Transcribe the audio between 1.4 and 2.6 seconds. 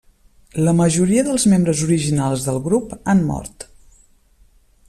membres originals del